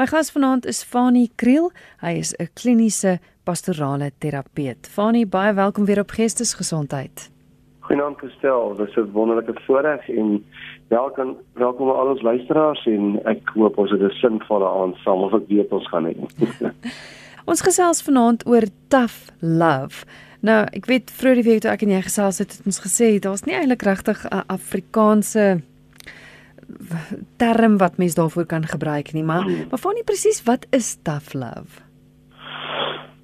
[0.00, 1.66] My gas vanaand is Fanie Kriel.
[2.00, 4.88] Hy is 'n kliniese pastorale terapeut.
[4.88, 7.30] Fanie, baie welkom weer op Geestesgesondheid.
[7.80, 10.44] Goeienaand Christel, dit is 'n wonderlike voorreg en
[10.88, 15.20] welkom welkom aan al ons luisteraars en ek hoop ons het 'n sinvolle aand saam
[15.20, 16.16] of ek weet ons gaan hê.
[17.52, 20.06] ons gesels vanaand oor tough love.
[20.40, 23.18] Nou, ek weet vroeër die week toe ek en jy gesels het, het ons gesê
[23.18, 25.60] daar's nie eintlik regtig 'n Afrikaanse
[27.36, 29.70] term wat mens daarvoor kan gebruik nie, maar hmm.
[29.70, 31.80] maar van nie presies wat is tough love?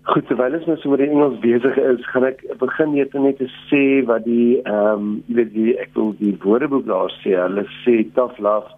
[0.06, 3.40] Goed, terwyl ons nou so met die Engels besig is, gaan ek begin net net
[3.42, 7.34] te sê wat die ehm um, jy weet die ek wil die woordeboek daar sê,
[7.34, 8.70] hulle sê tough love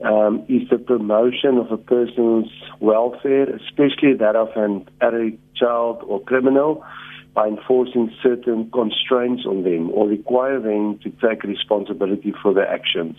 [0.00, 2.48] um is the promotion of a person's
[2.80, 6.82] welfare, especially that of an adult child or criminal
[7.34, 13.16] by enforcing certain constraints on them or require them to take responsibility for their actions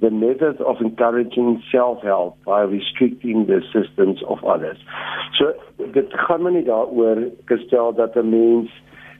[0.00, 4.78] the method of encouraging self-help by restricting the assistance of others.
[5.38, 5.52] So
[5.92, 8.70] dit gaan maar nie daaroor gestel dat 'n mens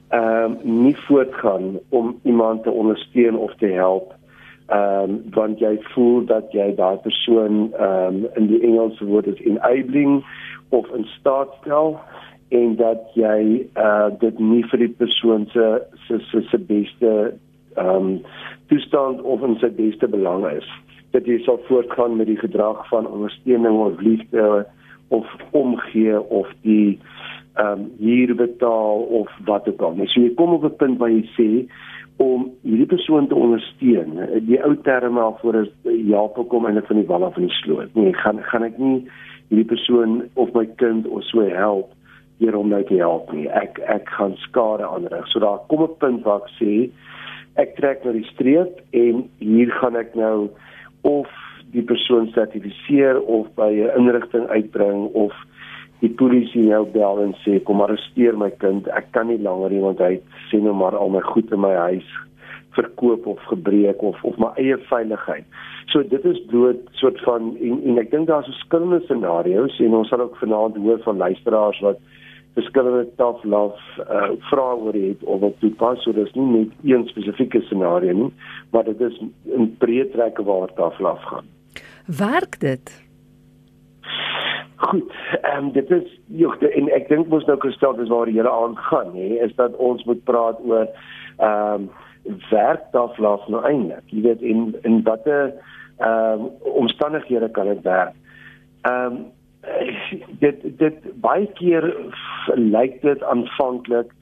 [0.09, 4.15] ehm um, nie voortgaan om iemand te ondersteun of te help
[4.67, 9.27] ehm um, want jy voel dat jy daai persoon ehm um, in die Engelse woord
[9.27, 10.25] is enabling
[10.69, 12.01] of in staat stel
[12.49, 15.67] en dat jy uh dit nie vir die persoon se
[16.07, 17.15] se se beste
[17.75, 18.23] ehm um,
[18.67, 20.67] toestand of in sy beste belang is
[21.11, 24.67] dat jy sal voortgaan met die gedrag van ondersteuning of liefde
[25.09, 26.99] of omgee of die
[27.55, 29.97] ehm um, hier betaal of wat ook al.
[30.07, 31.51] So jy kom op 'n punt waar jy sê
[32.21, 34.19] om hierdie persoon te ondersteun.
[34.47, 35.71] Die ou terme daarvoor is
[36.11, 37.95] help kom en dit van die wal af in die sloot.
[37.95, 39.09] Nee, gaan gaan ek nie
[39.49, 41.95] hierdie persoon of my kind of so help
[42.39, 43.49] hier om nou te help nie.
[43.49, 45.27] Ek ek gaan skade aanrig.
[45.33, 46.91] So daar kom 'n punt waar ek sê
[47.57, 50.51] ek trek na die streep en hier gaan ek nou
[51.03, 51.29] of
[51.75, 55.33] die persoon sertifiseer of by 'n inrigting uitbring of
[56.01, 59.85] die polisie nou bel en sê kom arresteer my kind ek kan nie langer nie
[59.85, 62.09] want hy sê nou maar al my goed in my huis
[62.77, 65.45] verkoop of gebreek of of my eie veiligheid.
[65.91, 70.09] So dit is bloot soort van en, en ek dink daar's verskillende scenario's en ons
[70.09, 71.99] sal ook vanaand hoor van luisteraars wat
[72.55, 73.09] verskillende
[73.43, 73.79] love
[74.11, 78.33] uh, vrae oor het of wat toepas so dis nie net een spesifieke scenario nie
[78.71, 81.47] maar dit is 'n breë trekke waar love gaan.
[82.07, 83.05] Werk dit?
[84.77, 85.13] Goed
[85.43, 88.51] ehm um, dit is joh en ek dink mos nou gestel dis waar die hele
[88.51, 90.89] aand gaan hè is dat ons moet praat oor
[91.39, 91.91] ehm um,
[92.51, 92.83] werk
[93.17, 95.53] love nou eintlik jy weet in in watter
[95.99, 98.15] ehm um, omstandighede kan dit werk?
[98.83, 99.27] Ehm um,
[100.41, 101.85] dit dit baie keer
[102.57, 104.13] lyk dit aanvanklik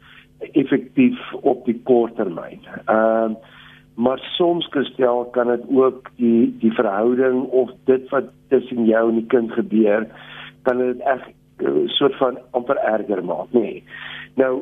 [0.53, 2.61] effektief op die kort termyn.
[2.87, 3.55] Ehm uh,
[3.99, 9.17] maar soms gestel kan dit ook die die verhouding of dit wat tussen jou en
[9.19, 10.07] die kind gebeur
[10.63, 13.61] kan dit reg eh, soort van amper erger maak, nê.
[13.61, 13.83] Nee.
[14.35, 14.53] Nou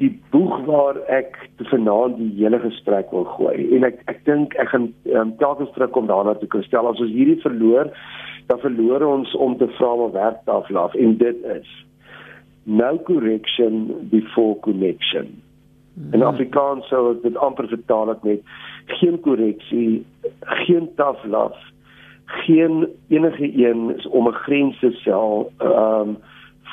[0.00, 1.36] die boek waar ek
[1.68, 6.08] vanaand die hele gesprek wil gooi en ek ek dink ek gaan um, telkens terugkom
[6.08, 7.92] daarna toe gestel as ons hierdie verloor
[8.52, 11.70] dan verloor ons om te vra wat werk tafel af en dit is
[12.62, 15.30] no correction before connection.
[15.94, 16.12] Hmm.
[16.12, 18.40] In Afrikaans sou dit amper vertaal het met
[18.86, 20.04] geen korreksie,
[20.40, 21.56] geen tafel af,
[22.24, 26.16] geen enige een is om 'n grens te stel ehm um,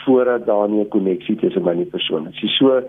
[0.09, 2.58] voordat daar nie 'n koneksie tussen my en die persoon is.
[2.58, 2.81] So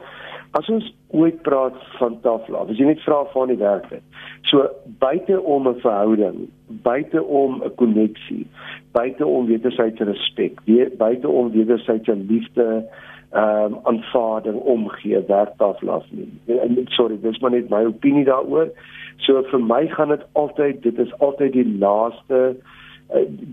[0.51, 4.03] as ons ooit praat van tafel af, as jy net vra van die werk dit.
[4.51, 8.47] So buite om 'n verhouding, buite om 'n koneksie,
[8.93, 10.61] buite om wederwysige respek,
[10.99, 12.85] buite om wederwysige liefde,
[13.31, 16.29] ehm um, aanvaarding omgee werk daaraf nie.
[16.47, 18.69] En sorry, dis maar net my opinie daaroor.
[19.17, 22.57] So vir my gaan dit altyd, dit is altyd die laaste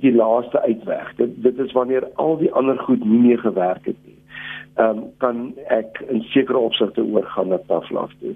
[0.04, 1.16] die laaste uitweg.
[1.16, 4.18] Dit dit is wanneer al die ander goed nie meer gewerk het nie
[4.78, 8.34] um, kan ek in sekere opsigte oorgaan na taflaf toe.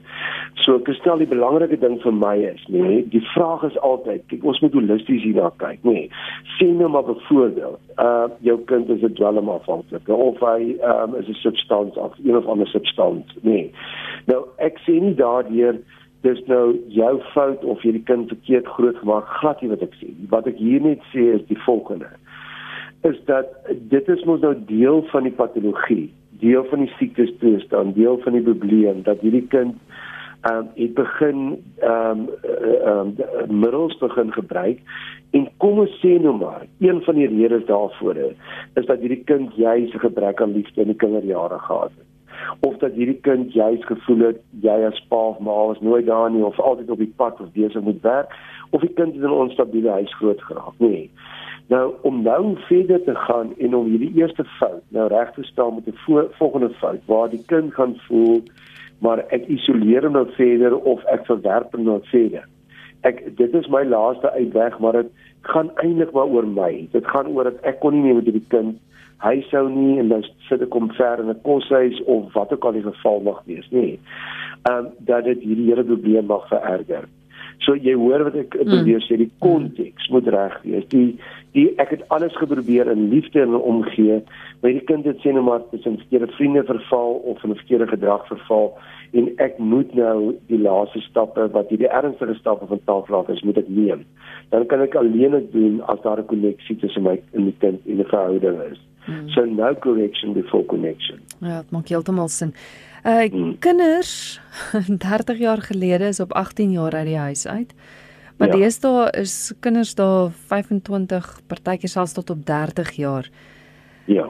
[0.64, 4.46] So ek stel die belangrike ding vir my is, nee, die vraag is altyd, kyk
[4.50, 6.08] ons moet holisties hierna kyk, nee.
[6.58, 11.42] Sien nou maar byvoorbeeld, uh jou kind is 'n dwelmafhanklike of hy um, is 'n
[11.42, 13.72] substans of een of ander substans, nee.
[14.26, 15.82] Nou ek sien nie daardeur
[16.22, 20.12] dis nou jou fout of jy die kind verkeerd grootgemaak glad nie wat ek sê.
[20.30, 22.10] Wat ek hier net sê is die volgende
[23.02, 23.50] is dat
[23.90, 28.38] dit is mos nou deel van die patologie deel van die siektes toestaan, deel van
[28.38, 29.78] die probleem dat hierdie kind
[30.42, 31.42] ehm um, het begin
[31.86, 34.80] ehm um, ehm um, middels begin gebruik
[35.38, 39.54] en kom ons sê nou maar een van die redes daarvoor is dat hierdie kind
[39.56, 42.11] juis 'n gebrek aan liefde in die kinderjare gehad het.
[42.60, 46.32] Of dat hierdie kind juis gevoel het jy as pa of ma was nooit daar
[46.32, 48.34] nie of altyd op die pad of besig met werk
[48.70, 51.10] of die kind het in 'n onstabiele huis groot geraak nie
[51.68, 55.72] nou om nou verder te gaan en om hierdie eerste fout nou reg te stel
[55.72, 58.44] met 'n volgende fout waar die kind gaan voel
[59.02, 62.46] maar ek isoleer hom nou verder of ek verwerp hom nou verder.
[63.08, 65.10] Ek dit is my laaste uitweg maar dit
[65.50, 66.72] gaan eintlik maar oor my.
[66.94, 68.78] Dit gaan oor dat ek kon nie meer met hierdie kind
[69.22, 72.66] hy sou nie en dan sit ek hom ver in 'n koshuis of wat ook
[72.66, 74.00] al die geval mag wees nie.
[74.70, 77.06] Ehm um, dat dit hierdie hele probleem mag vererger.
[77.62, 79.06] So jy hoor wat ek probeer mm.
[79.06, 80.88] sê, die konteks moet reg wees.
[80.90, 81.20] Die
[81.54, 84.22] die ek het alles geprobeer in liefde en omgee,
[84.62, 88.26] maar die kind het sê net maar tussen verkeerde vriende verval of in verkeerde gedrag
[88.28, 88.72] verval
[89.20, 93.60] en ek moet nou die laaste stappe wat hierdie ernstige stappe van taalvlaag is, moet
[93.60, 94.06] ek neem.
[94.54, 97.80] Dan kan ek alleen dit doen as daar 'n koneksie tussen my en die kind
[97.86, 98.80] en 'n verhouding is.
[99.06, 99.30] Mm.
[99.30, 101.20] So no correction before connection.
[101.40, 102.54] Ja, dit maak heeltemal sin.
[103.06, 103.58] Uh mm.
[103.60, 104.42] kinders
[104.88, 107.74] 30 jaar gelede is op 18 jaar uit die huis uit.
[108.38, 108.56] Maar ja.
[108.56, 113.30] deesdae is kinders daar 25, partykeer selfs tot op 30 jaar.
[114.06, 114.26] Ja.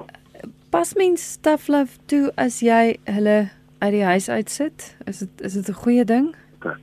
[0.69, 4.97] Pas mens tough love toe as jy hulle uit die huis uitsit?
[5.05, 6.35] Is dit is dit 'n goeie ding?
[6.55, 6.75] Okay.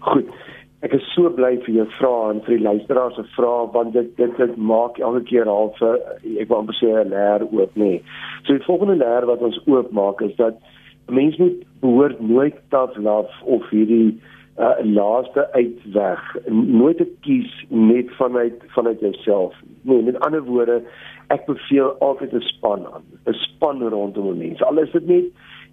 [0.00, 0.28] Goed.
[0.86, 4.10] Ek is so bly vir jou vrae en vir die luisteraars se vrae want dit
[4.20, 7.92] dit dit maak elke keer half ek wou amper sê 'n leer oop nê.
[8.44, 10.60] So die volgende leer wat ons oop maak is dat
[11.08, 14.14] mense moet behoort nooit tough love of hierdie
[14.58, 19.54] uh, laaste uitweg nooit te kies net vanuit vanuit jouself.
[19.82, 20.82] Nee, met ander woorde,
[21.34, 23.02] ek beveel altyd 'n span aan.
[23.26, 24.62] 'n Span rondom 'n mens.
[24.62, 25.24] Al is dit net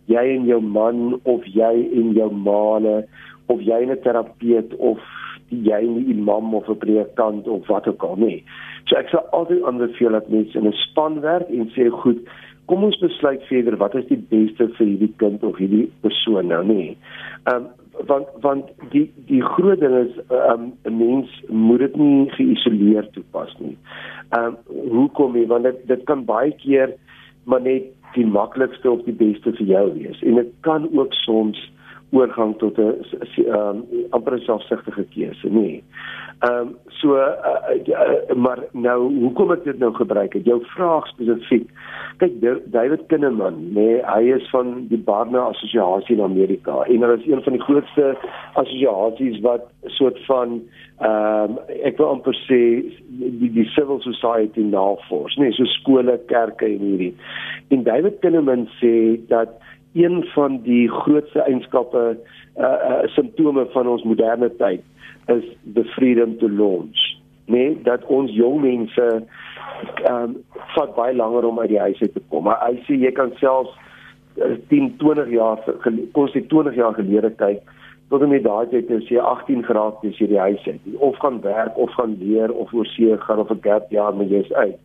[0.05, 3.05] jy en jou man of jy en jou maale
[3.47, 4.99] of jy 'n terapeut of
[5.49, 8.43] jy 'n imam of 'n predikant of wat ook al nie.
[8.85, 12.19] So ek sal altyd aanbeveel dat mense in 'n span werk en sê goed,
[12.65, 16.63] kom ons besluit verder wat is die beste vir hierdie kind of hierdie persoon nou
[16.63, 16.97] nie.
[17.45, 17.67] Ehm um,
[18.07, 23.09] want want die die groot ding is ehm um, 'n mens moet dit nie geïsoleer
[23.11, 23.77] toepas nie.
[24.31, 24.57] Ehm um,
[24.89, 25.47] hoekom nie?
[25.47, 26.95] Want dit dit kan baie keer
[27.43, 31.59] maar net die maklikste of die beste vir jou wees en dit kan ook soms
[32.13, 32.93] oorgang tot 'n
[33.35, 35.81] ehm um, amper selfsugtige keuse, nê.
[36.39, 37.33] Ehm um, so uh,
[37.87, 40.45] uh, maar nou hoekom ek dit nou gebruik het?
[40.45, 41.69] Jou vraag spesifiek.
[42.17, 42.33] Kyk
[42.71, 47.43] David Kinneman, nê, hy is van die Barna Assosiasie in Amerika en hy is een
[47.43, 48.13] van die grootste
[48.53, 49.65] assosiasies wat
[49.97, 50.61] soort van
[50.99, 52.61] ehm um, ek wil amper sê
[53.09, 57.13] die, die civil society navors, nê, so skole, kerke en hierdie.
[57.73, 58.93] En David Kinneman sê
[59.27, 59.57] dat
[59.93, 62.17] een van die grootste eienskappe
[62.57, 64.81] uh, uh simptome van ons moderne tyd
[65.27, 65.43] is
[65.73, 66.99] the freedom to launch.
[67.45, 69.07] Nee, dat ons jong mense
[70.09, 70.35] um,
[70.75, 72.43] vat baie langer om uit die huis uit te kom.
[72.47, 73.71] Maar hy sê jy kan selfs
[74.39, 75.63] uh, 10, 20 jaar
[76.15, 77.61] kos dit 20 jaar gelede kyk
[78.13, 81.77] tot en met daai tyd jy 18 geraak jy die huis uit of gaan werk
[81.77, 84.77] of gaan leer of oorsee gaan of 'n gap jaar met jy's uit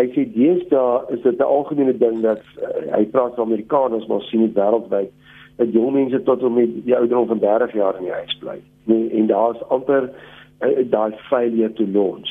[0.00, 4.22] hy sê deesdae is dit 'n algemene ding dat uh, hy praat van Amerikaners maar
[4.28, 5.12] sien dit wêreldwyd
[5.60, 8.58] dat jong mense tot om met die ouderdom van 30 jaar in die huis bly.
[8.84, 12.30] Nee, en daar's amper uh, daai failure to launch.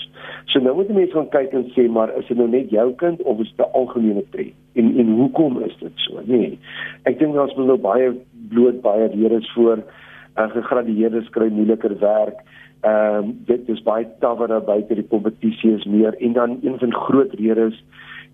[0.50, 3.22] So nou moet mense gaan kyk en sê maar is dit nou net jou kind
[3.22, 4.58] of is dit 'n algemene trend?
[4.74, 6.22] En en hoekom is dit so?
[6.26, 6.58] Nee.
[7.04, 8.14] Ek dink ons moet nou baie
[8.50, 12.42] bloot baie redes voor uh, gegradueerdes kry moeiliker werk.
[12.82, 16.94] Ehm um, dit is baie tawer buite die kompetisie is meer en dan een van
[16.94, 17.84] groot redes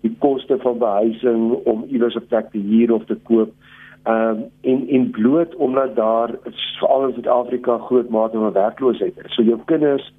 [0.00, 3.50] die koste van behuising om iewers 'n plek te huur of te koop.
[4.02, 6.30] Ehm um, en en bloot omdat daar
[6.78, 9.34] veral in Suid-Afrika groot mate van werkloosheid is.
[9.34, 10.12] So jou kinders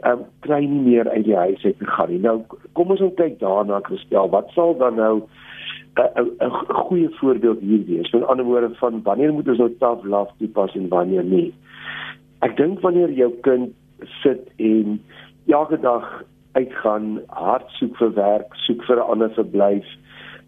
[0.00, 2.20] ehm um, kry nie meer uit die huis uit te gaan nie.
[2.20, 2.40] Nou
[2.72, 4.30] kom ons kyk daarna gestel.
[4.30, 5.22] Wat sal dan nou
[5.96, 8.10] 'n goeie voorbeeld hier wees?
[8.10, 11.54] Met ander woorde van wanneer moet ons nou love toepas en wanneer nie?
[12.40, 13.72] Ek dink wanneer jou kind
[14.22, 15.00] sit en
[15.46, 19.86] elke dag uitgaan, hard soek vir werk, soek vir 'n ander verblyf,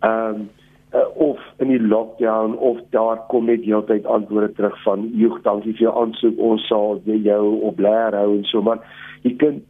[0.03, 0.49] ehm um,
[0.95, 5.73] uh, of in die lockdown of daar kom net heeltyd antwoorde terug van joeg, dankie
[5.73, 8.81] vir jou aansoek, ons sal jou op leer hou en so maar
[9.23, 9.65] die kind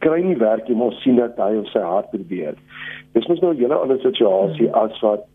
[0.00, 2.56] kry nie werk jy moet sien dat hy of sy hart probeer.
[3.14, 4.74] Dis mos nou 'n hele ander situasie hmm.
[4.74, 5.26] as wat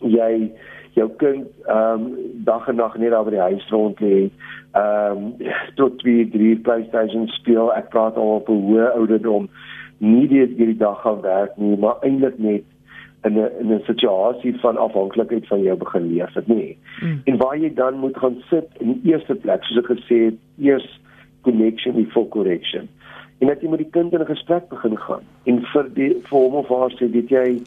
[0.00, 0.52] jy
[0.96, 2.12] jou kind ehm um,
[2.44, 4.28] dag en nag net daar by die huis rond lê.
[4.72, 5.50] Ehm um,
[5.80, 7.72] tot 2, 3 PlayStation speel.
[7.76, 9.48] Ek praat al op 'n hoë ouderdom.
[9.98, 12.64] Nie die hierdie dag gaan werk nie, maar eintlik net
[13.28, 16.78] in 'n in 'n situasie van afhanklikheid van jou begin leef het nie.
[17.02, 17.20] Mm.
[17.24, 20.38] En waar jy dan moet gaan sit in die eerste plek, soos ek gesê het,
[20.58, 21.00] eers
[21.42, 22.88] connection before correction.
[23.38, 26.38] En dat jy met die kind in 'n gesprek begin gaan en vir die vir
[26.38, 27.60] hom of haar sê dit jy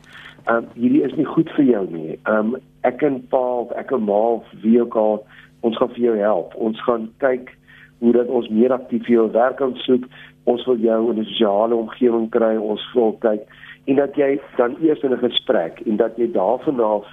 [0.45, 2.19] ehm um, hierdie is nie goed vir jou nie.
[2.23, 2.55] Ehm um,
[2.87, 5.23] ek en pa of ek en ma of wie ook al
[5.61, 6.55] ons gaan vir jou help.
[6.55, 7.51] Ons gaan kyk
[7.99, 10.05] hoe dat ons meer aktief vir jou werk kan soek.
[10.47, 12.55] Ons wil jou in 'n sosiale omgewing kry.
[12.57, 13.47] Ons wil kyk
[13.85, 17.05] en dat jy dan eers in 'n gesprek en dat jy daarvan af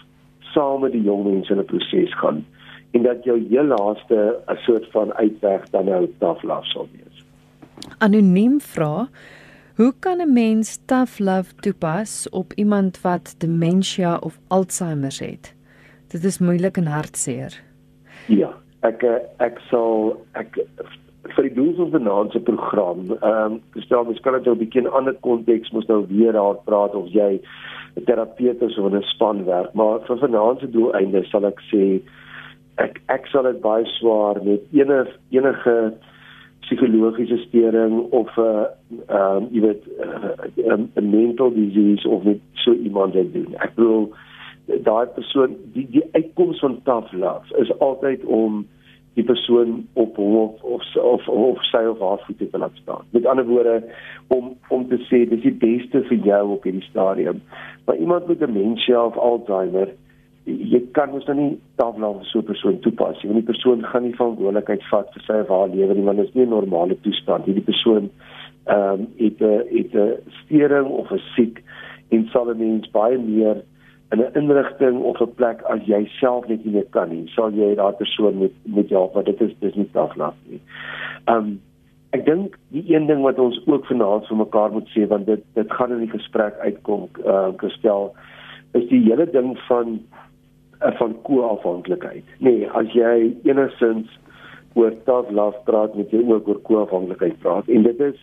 [0.55, 2.45] saam met die jong mense in 'n proses gaan
[2.93, 7.25] en dat jou heel laaste 'n soort van uitweg dan nou taflaf sal wees.
[7.99, 9.09] Anoniem vra
[9.77, 15.56] Hoe kan 'n mens tough love toepas op iemand wat demensie of Alzheimer het?
[16.09, 17.57] Dit is moeilik en hartseer.
[18.27, 18.53] Ja,
[18.87, 19.03] ek
[19.43, 20.59] ek sal ek
[21.35, 24.63] vir die doels van vanaand se program, ehm um, gestel mens kan dit nou 'n
[24.63, 27.41] bietjie in 'n ander konteks mos nou weer daar praat of jy
[27.97, 32.01] 'n terapeut is of 'n span werk, maar vir vanaand se doeleinde sal ek sê
[32.79, 35.95] ek ek sal dit baie swaar met enige enige
[36.61, 38.65] psigologiese steuring of 'n uh,
[39.09, 43.55] ehm um, jy weet 'n uh, uh, mental disease of met so iemand wat doen.
[43.59, 44.13] Ek bedoel
[44.67, 48.65] daai persoon die die uitkoms van tough love is altyd om
[49.17, 53.05] die persoon op hom of of of, of sy of haar voete te laat staan.
[53.11, 53.77] Met ander woorde
[54.29, 57.41] om om te sê dis die beste vir jou op hierdie stadium.
[57.87, 59.95] Maar iemand met demensie of Alzheimer
[60.47, 63.33] jy kan mos dan nie tafel so 'n persoon toepas nie.
[63.35, 66.35] Die persoon gaan nie verantwoordelikheid vat vir sy of haar lewe nie, want dit is
[66.35, 67.45] nie 'n normale toestand.
[67.45, 68.11] Hierdie persoon
[68.67, 71.63] ehm um, het 'n het 'n stering of 'n siek
[72.11, 73.63] en sal mens baie meer
[74.13, 77.51] in 'n inrigting of 'n plek as jy self net nie meer kan nie, sal
[77.51, 80.61] jy daai persoon met met help, want dit is dis nie tafel nie.
[81.27, 81.61] Um,
[82.11, 85.43] ek dink die een ding wat ons ook vanaand vir mekaar moet sê want dit
[85.55, 88.15] dit gaan in die gesprek uitkom, uh, gestel
[88.75, 89.99] is die hele ding van
[90.83, 92.25] uh, van koafhanklikheid.
[92.39, 94.19] Nee, as jy enigstens
[94.75, 94.93] oor
[95.31, 98.19] love praat, moet jy ook oor koafhanklikheid praat en dit is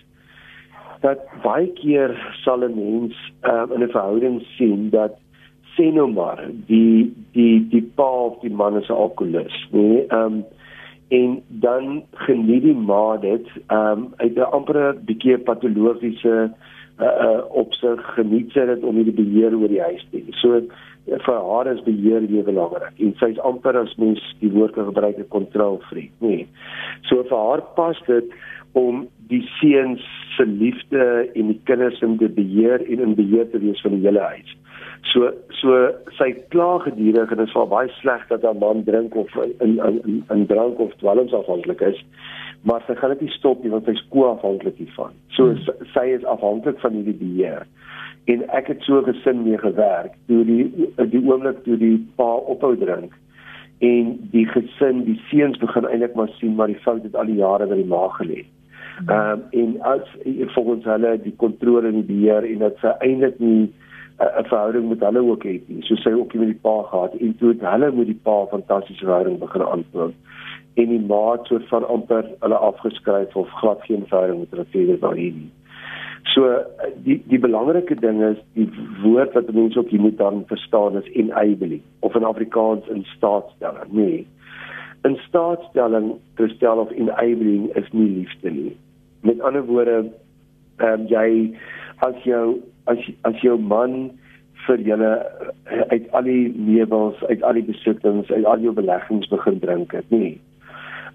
[1.02, 5.20] dat baie keer sal 'n mens uh, in 'n verhouding sien dat
[5.76, 10.26] sê nou maar die die die pa of die man is 'n alkolikus, nee, ehm
[10.26, 10.44] um,
[11.14, 16.52] en dan geniet die ma dit ehm um, uit 'n amper bietjie patologiese
[17.00, 20.34] uh, uh, opsig geniet sy dit om die beheer oor die huis te hê.
[20.42, 20.62] So
[21.06, 25.18] vir haar is beheer weer belangrik en sy's amper as mens die woord kan gebruik
[25.20, 26.48] 'n kontrolfreak nê nee.
[27.10, 28.32] so vir haar pas dit
[28.72, 30.02] om die seuns
[30.38, 34.06] se liefde en die kinders in te beheer en in beheer te wees van die
[34.08, 34.56] hele huis
[35.12, 35.80] so so
[36.18, 40.00] sy kla gedurig en dit is baie sleg dat haar man drink of in in
[40.04, 42.00] in, in drank of dwelmsafhanklik is
[42.64, 45.90] maar sy gaan dit nie stop nie want sy's koafhanklik hiervan so hmm.
[45.96, 47.68] sy is afhanklik van hierdie beheer
[48.32, 50.64] en ek het so gesin mee gewerk toe die
[51.16, 53.20] die oomblik toe die pa ophou drink
[53.84, 57.40] en die gesin die seuns begin eintlik maar sien maar die fout het al die
[57.42, 58.44] jare by die ma gelê.
[58.98, 59.10] Hmm.
[59.10, 60.12] Ehm um, en as
[60.56, 63.72] volgens hulle die kontrole en die beheer en dat sy eintlik nie
[64.20, 65.84] 'n verhouding met hulle ook het nie.
[65.84, 69.06] So sy ook met die pa gehad en toe het hulle met die pa fantastiese
[69.06, 70.14] verhouding begin aanvoer
[70.74, 74.98] en die ma het soort van amper hulle afgeskryf of glad geen verhouding met hulle
[75.00, 75.52] wou hê nie.
[76.34, 76.50] So
[77.06, 78.70] die die belangrike ding is die
[79.04, 83.92] woord wat mense ook hier moet dan verstaan is enabling of in Afrikaans in staatstelling.
[83.92, 84.28] Nee.
[85.04, 88.76] In staatstelling gestel of enabling is nie liefde nie.
[89.22, 90.06] Met ander woorde,
[90.78, 91.28] ehm um, jy
[92.02, 92.58] as jou
[92.92, 94.12] as as jou man
[94.68, 99.30] vir julle eh, uit al die meubels, uit al die besittings, uit al jou beleggings
[99.32, 100.40] begin drink het, nee.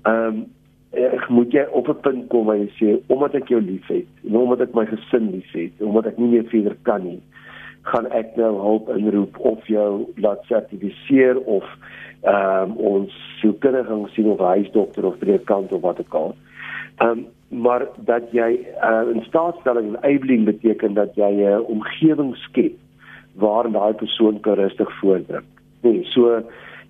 [0.05, 0.47] Ehm um,
[0.89, 4.37] ek moet jy op 'n punt kom waar jy sê omdat ek jou liefhet en
[4.41, 7.21] omdat ek my gesin liefhet omdat ek nie meer verder kan nie
[7.93, 11.65] gaan ek nou hulp inroep of jou laat sertifiseer of
[12.25, 16.33] ehm um, ons sielkundige sien of huisdokter of predikant of wat ook al.
[16.33, 16.48] Ehm
[17.03, 18.49] um, maar dat jy
[18.85, 22.75] uh, in staatstelling enabling beteken dat jy 'n omgewing skep
[23.35, 25.45] waar daai persoon kan rustig voordruk.
[25.83, 26.43] Nee, so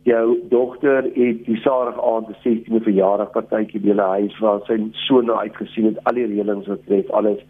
[0.03, 4.79] jou dogter het die Saterdag aand 'n 16de verjaardag partytjie by hulle huis waar sy
[4.93, 7.41] so na uitgesien het al die reëlings wat tref alles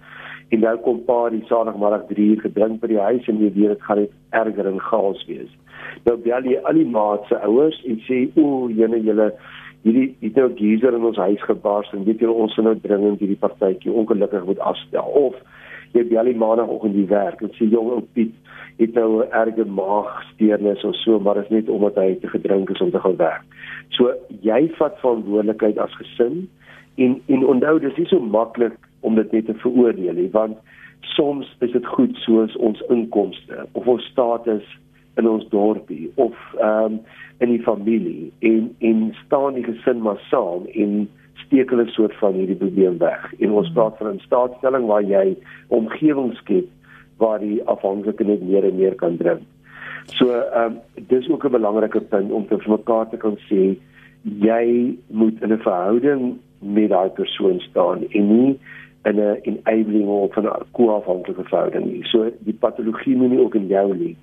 [0.49, 3.75] en nou kom pa die Saterdagmiddag 3 uur gedrink by die huis en jy weet
[3.75, 5.51] dit gaan net erger en chaos wees.
[6.07, 9.33] Nou bel jy al die maats se ouers en sê o, jene julle
[9.89, 13.23] hierdie het nou geyser in ons huis gebars en weet julle ons moet nou dringend
[13.23, 15.39] hierdie partytjie ongelukkig moet afstel of
[15.97, 18.35] jy bel die maandagooggend die werk en sê jong ou Piet
[18.79, 22.81] het nou 'n erge maagsteurnis of so, maar is net omdat hy te gedrink is
[22.81, 23.43] om te gaan werk.
[23.89, 26.49] So jy vat verantwoordelikheid as gesin
[26.97, 30.57] en en onthou dis nie so maklik om dit net te veroordeel nie, want
[31.01, 34.65] soms is dit goed soos ons inkomste of ons status
[35.19, 37.01] in ons dorpie of ehm um,
[37.39, 41.09] in die familie en en staan die gesin maar saam en
[41.45, 43.29] steek hulle soort van hierdie probleem weg.
[43.39, 45.37] En ons praat van 'n staatstelling waar jy
[45.69, 46.67] omgewings skep
[47.17, 49.43] waar die afhanklike net meer en meer kan drink.
[50.19, 53.77] So ehm um, dis ook 'n belangrike punt om te vir mekaar te kan sê
[54.23, 58.59] jy moet in 'n verhouding met daai persoon staan en nie
[59.05, 62.05] in 'n enabling of 'n koafhanklike verhouding nie.
[62.05, 64.15] So die patologie moet nie ook in jou lê.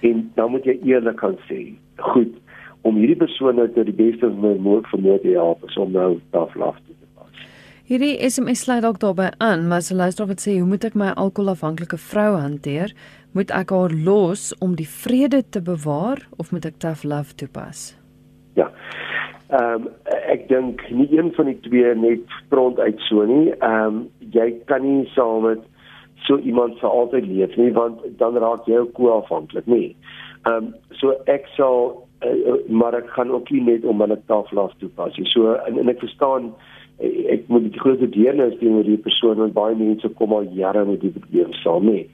[0.00, 2.34] En dan moet jy eerlik kan sê, goed,
[2.86, 6.78] om hierdie persoon nou tot die beste moontlik vermoë te help, is om nou taflaf
[6.86, 7.44] te pas.
[7.88, 10.94] Hierdie SMS sluit dalk daarbey aan, maar as 'n luisteraar wat sê, hoe moet ek
[10.94, 12.92] my alkoholafhanklike vrou hanteer?
[13.32, 17.96] Moet ek haar los om die vrede te bewaar of moet ek tough love toepas?
[18.54, 18.70] Ja.
[19.48, 19.88] Ehm um,
[20.28, 23.52] ek dink nie een van die twee net front uit so nie.
[23.58, 25.60] Ehm um, jy kan nie saam met
[26.26, 29.96] so iemand vir altyd leef nie want dan raak jy ook koafhanklik nie.
[30.46, 31.94] Ehm um, so ek sal
[32.24, 35.28] uh, maar ek gaan ook nie net om hulle tafel af toepas nie.
[35.30, 36.52] So en, en ek verstaan
[36.98, 41.00] ek moet die groot deernis teenoor die persoon want baie mense kom al jare met
[41.04, 42.08] die probleem saam mee.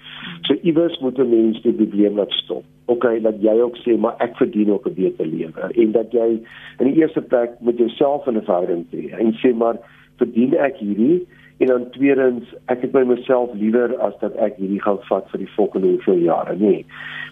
[0.45, 2.65] So iewers moet 'n mens die probleem laat stop.
[2.93, 6.41] OK, dat jy ook sê maar ek verdien ook 'n beter lewe en dat jy
[6.79, 9.79] in die eerste plek met jouself in 'n verhouding tree en sê maar
[10.19, 11.27] verdien ek hierdie
[11.59, 15.45] En dan tweedens, ek het by myself liewer as dat ek hierdie gaan vat vir
[15.45, 16.83] die volgende hoeveel jare, nee.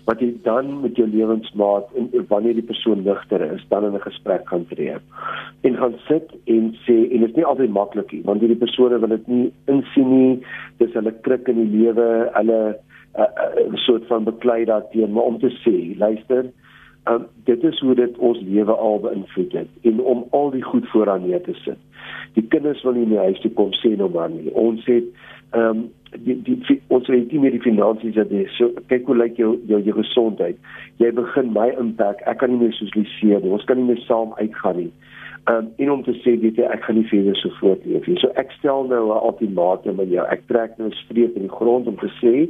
[0.06, 4.06] Wat jy dan met jou lewensmaat en wanneer die persoon ligter is, dan in 'n
[4.06, 4.94] gesprek gaan tree.
[5.62, 8.98] En gaan sit en sê en dit is nie altyd maklik nie, want hierdie persone
[8.98, 10.42] wil dit nie insien nie.
[10.78, 12.78] Dis hulle krik in die lewe, hulle
[13.14, 13.26] 'n uh,
[13.66, 16.46] uh, soort van beklei daarteen, maar om te sê, luister,
[17.10, 20.88] um, dit is hoe dit ons lewe al beïnvloed het en om al die goed
[20.94, 21.80] vooraan neer te sit
[22.34, 24.52] die kinders wil nie in die huis toe kom sê nou maar nie.
[24.58, 25.08] Ons het
[25.52, 25.82] ehm um,
[26.24, 29.54] die, die ons het nie meer die finansies dat jy so kyk hoe lyk jou
[29.68, 30.58] jou jou gesondheid.
[31.00, 32.20] Jy begin my impak.
[32.28, 33.52] Ek kan nie meer sosialiseer nie.
[33.52, 34.90] Ons kan nie meer saam uitgaan nie.
[35.50, 38.18] Um, en om te sê jy ek gaan nie verder so voortleef nie.
[38.22, 40.26] So ek stel nou 'n ultimatum aan jou.
[40.30, 42.46] Ek trek nou 'n streep in die grond om te sê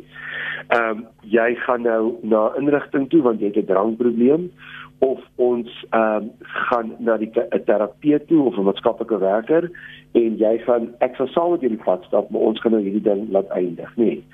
[0.69, 4.51] ehm um, jy gaan nou na inrigting toe want jy het 'n drankprobleem
[4.99, 6.31] of ons ehm um,
[6.69, 7.31] gaan na die
[7.65, 9.71] terapeut toe of 'n maatskaplike werker
[10.13, 13.09] en jy gaan ek sal saam met julle pad stap maar ons gaan nou hierdie
[13.09, 14.05] ding laat eindig nê.
[14.05, 14.25] Nee.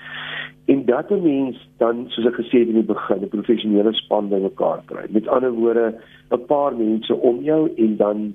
[0.69, 4.29] En dat 'n mens dan soos ek gesê het in die begin 'n professionele span
[4.29, 5.05] bymekaar kry.
[5.09, 5.95] Met ander woorde
[6.31, 8.35] 'n paar mense om jou en dan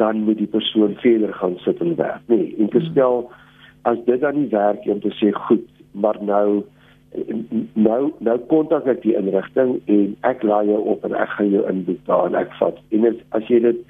[0.00, 2.36] dan moet die persoon verder gaan sit en werk nê.
[2.36, 2.54] Nee.
[2.58, 2.90] En te hmm.
[2.90, 3.30] stel
[3.88, 6.62] as dit dan nie werk om te sê goed, maar nou
[7.74, 11.62] nou nou kontak ek die inrigting en ek laai jou op en ek gaan jou
[11.66, 13.80] inboek daar en ek vat en as, as jy dit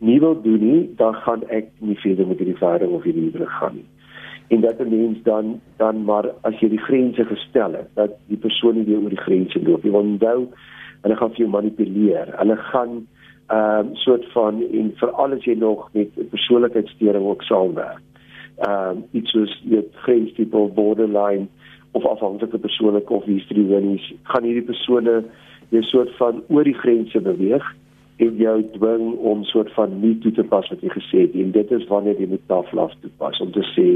[0.00, 3.52] nie wil doen nie dan gaan ek nie verder met hierdie verhouding of hierdie huwelik
[3.58, 7.92] gaan nie en dat 'n mens dan dan maar as jy die grense gestel het
[7.94, 10.48] dat die persoon nie weer oor die grense loop nie want onthou
[11.02, 13.06] hulle gaan vir jou manipuleer hulle gaan
[13.50, 18.00] 'n um, soort van en veral as jy nog met persoonlikheidssteuring ook saamwerk.
[18.56, 21.48] Ehm um, iets soos jy grenstipe borderline
[21.92, 25.22] of afhanklike persone of histrionies gaan hierdie persone
[25.72, 27.66] jy soort van oor die grense beweeg
[28.16, 31.52] en jou dwing om soort van nie toe te pas wat jy gesê het en
[31.56, 33.86] dit is wanneer jy moet taflas toepas om te sê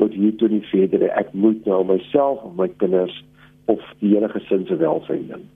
[0.00, 3.16] tot hier toe nie verder ek moet nou myself of my kinders
[3.72, 5.48] of die hele gesin se welstand dink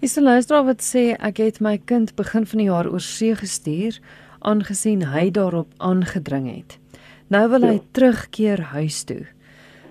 [0.00, 3.34] Is die luisteraar wat sê ek het my kind begin van die jaar oor see
[3.34, 3.96] gestuur
[4.46, 6.76] aangesien hy daarop aangedring het.
[7.34, 7.86] Nou wil hy ja.
[7.98, 9.24] terugkeer huis toe.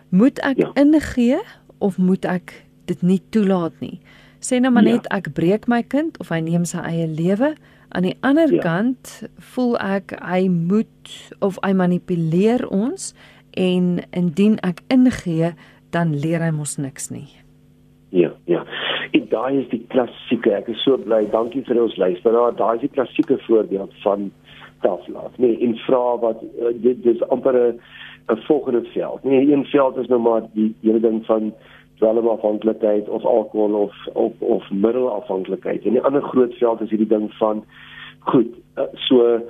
[0.10, 0.70] Moet ek ja.
[0.80, 1.42] ingee
[1.84, 2.54] of moet ek
[2.88, 3.98] dit nie toelaat nie?
[4.40, 4.96] Sê nou maar ja.
[4.96, 7.58] net ek breek my kind of hy neem sy eie lewe.
[7.92, 8.62] Aan die ander ja.
[8.64, 9.12] kant
[9.54, 11.12] voel ek hy moet
[11.44, 13.12] of hy manipuleer ons
[13.60, 15.52] en indien ek ingee
[15.92, 17.28] dan leer hy mos niks nie.
[18.16, 18.64] Ja, ja.
[19.12, 20.52] En daai is die klassieke.
[20.52, 21.26] Ek is so bly.
[21.32, 22.56] Dankie vir ons luisteraar.
[22.56, 24.32] Daai is die klassieke voorbeeld van
[24.82, 25.38] taflaat.
[25.38, 27.80] Nee, in vra wat uh, dit dis amper 'n
[28.28, 29.24] 'n volgende veld.
[29.24, 31.54] Nee, een veld is nou maar die hele ding van
[31.98, 35.86] dwelmafhanklikheid of alkohol of of of middelafhanklikheid.
[35.86, 37.64] En die ander groot veld is hierdie ding van
[38.20, 39.42] goed, uh, so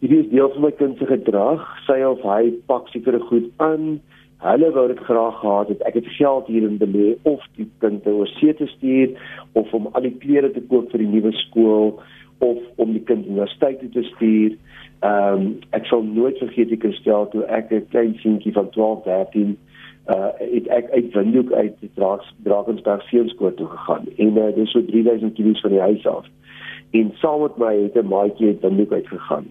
[0.00, 4.00] hierdie is deel van my kind se gedrag, sy of hy pak sekere goed aan.
[4.44, 5.82] Hulle wou dit graag gehad het.
[5.88, 9.16] Ek het geld hierin belê of die kind te oorsee te stuur
[9.52, 11.96] of om al die klere te koop vir die nuwe skool
[12.44, 14.58] of om die kind universiteit toe te stuur.
[15.00, 19.02] Ehm um, ek sal nooit vergeet ek gestel toe ek 'n klein seentjie van 12,
[19.04, 19.56] 13
[20.14, 24.70] uh het ek uit Windhoek uit die Draaks Drakensberg seunskool toe gegaan en uh, dis
[24.70, 26.26] so 3000 km van die huis af.
[26.92, 29.46] En saam met my het 'n maatjie uit Windhoek uit gegaan.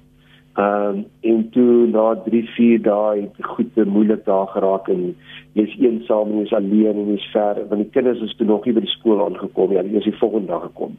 [0.55, 5.15] Ehm um, en toe na 3, 4 dae het goed te moeilik daar geraak en
[5.53, 8.73] jy's eensaam en jy's alleen en jy's ver want die kinders is toe nog nie
[8.77, 9.81] by die skool aangekom nie.
[9.81, 10.95] Hulle is die volgende dag gekom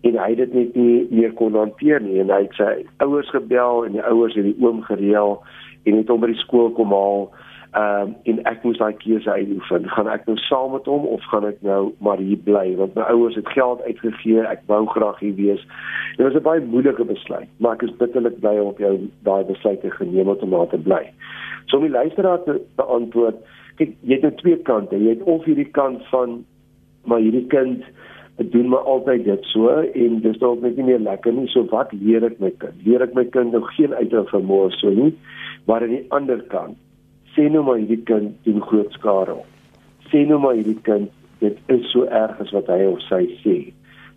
[0.00, 2.70] en hy het dit net nie meer kon hanteer nie en hy het sy
[3.04, 5.36] ouers gebel en die ouers het die oom gereël
[5.84, 7.26] en het hom by die skool kom haal
[7.70, 9.84] Ehm um, en ek moes daai keuse uitoefen.
[9.94, 13.04] Gaan ek nou saam met hom of gaan ek nou maar hier bly want my
[13.12, 14.42] ouers het geld uitgegee.
[14.42, 15.62] Ek wou graag hier wees.
[16.16, 19.80] Dit was 'n baie moeilike besluit, maar ek is bitterlik bly om jou daai besluit
[19.80, 21.12] te geneem om daar te bly.
[21.66, 23.38] So om die luisteraar te beantwoord,
[23.76, 24.98] kyk, jy het nou twee kante.
[24.98, 26.44] Jy het of hierdie kant van
[27.06, 27.84] maar hierdie kind
[28.36, 31.46] doen maar altyd dit so en dis dalk net nie meer lekker nie.
[31.46, 32.74] So wat leer ek my kind?
[32.84, 35.14] Leer ek my kind nou geen uitdaging vermoë so nie,
[35.66, 36.76] maar aan die ander kant
[37.34, 39.46] sê nou maar hierdie kind doen groot skade op.
[40.10, 43.56] Sê nou maar hierdie kind dit is so erg as wat hy of sy sê.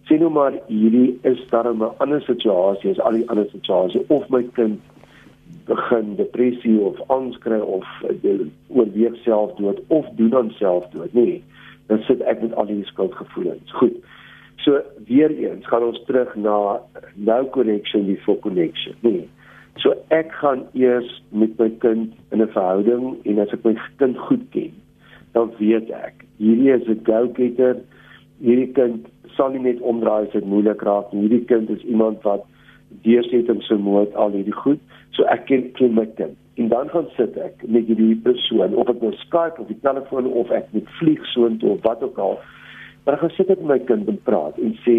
[0.09, 4.29] Sê nou maar hierdie is darem 'n ander situasie as al die ander situasies of
[4.29, 4.81] my kind
[5.65, 7.85] begin depressie of angs kry of
[8.67, 11.43] oorweeg selfdood of doen dan selfdood, nee.
[11.87, 13.71] Dan sit ek met al die skuldgevoelens.
[13.71, 13.95] Goed.
[14.63, 16.81] So weer eens gaan ons terug na
[17.15, 18.95] no connection before connection.
[18.99, 19.29] Nee.
[19.81, 24.17] So ek gaan eers met my kind in 'n verhouding en as ek my kind
[24.17, 24.73] goed ken,
[25.33, 27.81] dan weet ek hierdie is 'n go-getter.
[28.41, 31.21] Hierdie kind sal nie net omdraai as dit moeilik raak nie.
[31.27, 32.45] Hierdie kind is iemand wat
[33.01, 34.79] deurset om so mooi al hierdie goed.
[35.11, 36.37] So ek ken ken my kind.
[36.55, 40.27] En dan gaan sit ek met hierdie persoon of ek nou Skype of die telefoon
[40.27, 42.39] of ek met vlieg soontoe of wat ook al.
[43.05, 44.97] Maar ek gaan sit ek met my kind en praat en sê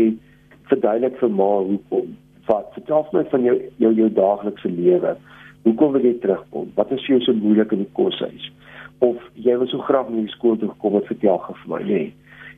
[0.68, 2.72] verduidelik vir ma hoekom vat.
[2.72, 5.16] Vertel my van jou jou jou daaglikse lewe.
[5.64, 6.72] Hoekom wil jy terugkom?
[6.74, 8.50] Wat is vir jou so moeilik in die koshuis?
[8.98, 11.80] Of jy wil so graag na die skool toe gekom het, vertel gou vir my,
[11.83, 12.02] nê.
[12.02, 12.12] Nee.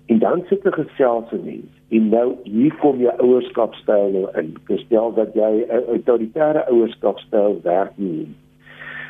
[0.06, 1.70] En dan sit 'n geselse mens.
[1.88, 4.56] En nou hier kom jou ouerskapstyl nou in.
[4.64, 8.28] Gestel dat jy 'n autoritaire ouerskapstyl werk nie.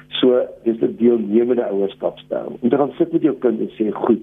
[0.09, 2.59] So, dis 'n deelnemende ouerskapstyl.
[2.61, 4.23] En dan sit met jou kind en sê, "Goed.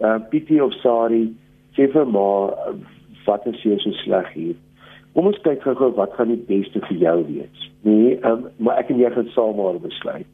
[0.00, 1.36] Uh Pietie of Sari,
[1.76, 2.54] sê vir ma
[3.24, 4.54] wat is jy so sleg hier?"
[5.18, 7.62] Kom ons kyk gou-gou wat gaan die beste vir jou wees.
[7.82, 10.28] Nee, um, maar ek en jy gaan saam maar besluit.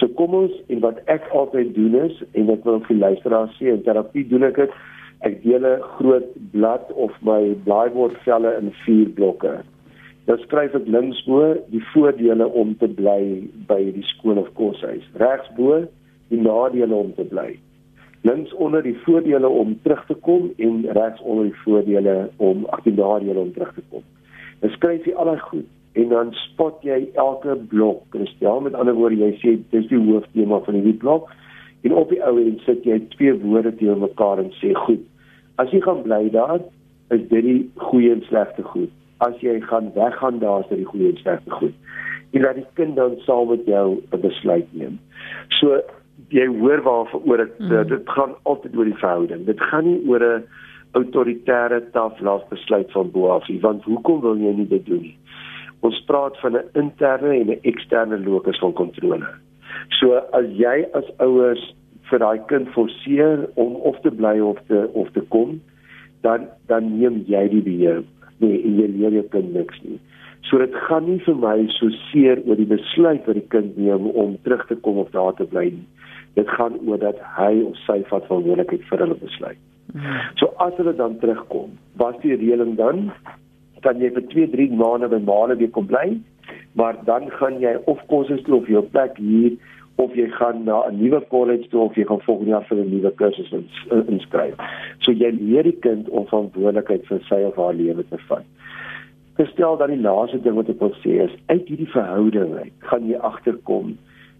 [0.00, 3.68] So kom ons en wat ek altyd doen is en wat wil vir luisteraars sê
[3.74, 4.78] in terapie doen ek dit
[5.28, 9.52] ek deel 'n groot blad of my blaaibordvelle in vier blokke.
[10.24, 11.42] Dan skryf ek linksbo
[11.74, 15.04] die voordele om te bly by die skool of koshuis.
[15.20, 15.84] Regsbo
[16.32, 17.50] die nadele om te bly
[18.22, 22.82] links onder die voordele om terug te kom en regs onder die voordele om ag
[22.86, 24.04] die nadele om terug te kom.
[24.62, 28.04] Dan skryf jy alles goed en dan spot jy elke blok.
[28.14, 31.28] Kristel met ander woorde jy sê dis die hooftema van hierdie blok
[31.82, 35.02] en op die ou end sit jy twee woorde teenoor mekaar en sê goed.
[35.60, 36.60] As jy gaan bly daar
[37.12, 38.92] is dit die goeie en slegte goed.
[39.22, 41.74] As jy gaan weggaan daar is dit die goeie en slegte goed.
[42.32, 44.98] En laat die kind dan saam met jou 'n besluit neem.
[45.60, 45.82] So
[46.30, 47.88] jy hoor waarvoor oor dit mm.
[47.88, 49.44] dit gaan altyd oor die verhouding.
[49.44, 50.44] Dit gaan nie oor 'n
[50.98, 55.16] autoritaire taflaas besluit van bo af nie, want hoekom wil jy nie dit doen nie?
[55.86, 59.26] Ons praat van 'n interne en 'n eksterne locus van kontrole.
[59.98, 61.74] So as jy as ouers
[62.10, 65.60] vir daai kind forceer om of te bly of te of te kom,
[66.22, 68.02] dan dan neem jy die beheer.
[68.38, 69.98] Nee, jy leer jou kind niks nie.
[70.42, 74.06] So dit gaan nie vir my so seer oor die besluit wat die kind neem
[74.06, 75.86] om terug te kom of daar te bly nie
[76.34, 79.60] dit gaan oor dat hy of sy vat verantwoordelikheid vir hulle besluit.
[79.92, 80.20] Hmm.
[80.40, 83.10] So as hulle dan terugkom, was die reëling dan
[83.82, 86.16] kan jy vir 2, 3 maande by maande weer kom bly,
[86.78, 89.58] maar dan gaan jy of kursus toe of jou plek hier
[90.00, 92.90] of jy gaan na 'n nuwe college toe of jy gaan volgende jaar vir 'n
[92.90, 93.52] nuwe kursus
[94.08, 94.54] inskryf.
[95.00, 98.44] So jy leer die kind om verantwoordelikheid vir sy of haar lewe te vat.
[99.36, 103.08] Gestel dat die laaste ding wat ek wil sê is uit hierdie verhouding uit, gaan
[103.08, 103.98] jy agterkom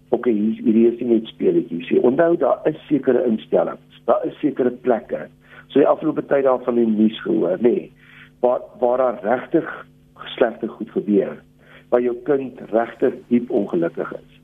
[0.09, 2.01] ok hier hierdie is nie net speletjies nie.
[2.01, 5.27] Onthou daar is sekere instellings, daar is sekere plekke.
[5.73, 7.91] So die afgelope tyd daar van die nuus gehoor, nê, nee,
[8.45, 9.69] waar waar daar regtig
[10.35, 11.39] slegte goed gebeur,
[11.89, 14.39] waar jou kind regtig diep ongelukkig is.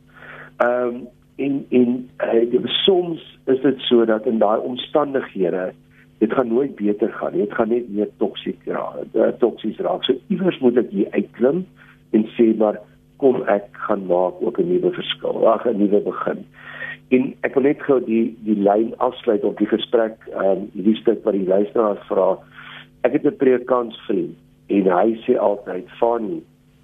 [0.66, 1.08] Ehm um,
[1.40, 5.70] en en uh, soms is dit so dat in daai omstandighede
[6.18, 7.46] dit gaan nooit beter gaan nie.
[7.46, 9.06] Dit gaan net meer toksiek raak.
[9.14, 10.04] Uh, toksies raak.
[10.04, 11.62] So iewers moet ek hier uitklim
[12.12, 12.82] en sê maar
[13.22, 16.44] kom ek gaan maak ook 'n nuwe verskil, ag 'n nuwe begin.
[17.16, 21.00] En ek wil net gou die die lyn afsluit op die gesprek, ehm um, hierdie
[21.02, 22.30] stuk wat die luisteraars vra.
[23.08, 24.38] Ek het 'n predikant vriend
[24.70, 26.44] en hy sê altyd, "Fanie,